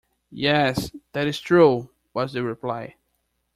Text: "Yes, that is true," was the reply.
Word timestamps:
"Yes, 0.31 0.89
that 1.11 1.27
is 1.27 1.39
true," 1.39 1.91
was 2.11 2.33
the 2.33 2.41
reply. 2.41 2.95